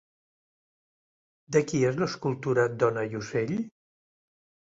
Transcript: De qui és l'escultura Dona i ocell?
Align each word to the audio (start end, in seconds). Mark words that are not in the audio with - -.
De 1.57 1.61
qui 1.71 1.83
és 1.91 1.99
l'escultura 2.01 2.65
Dona 2.85 3.03
i 3.13 3.19
ocell? 3.21 3.53